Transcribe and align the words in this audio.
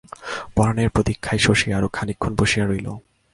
পরানের 0.55 0.89
প্রতীক্ষায় 0.89 1.41
শশী 1.45 1.67
আরও 1.77 1.87
খানিকক্ষণ 1.93 2.31
বসিয়া 2.39 2.65
রহিল। 2.65 2.87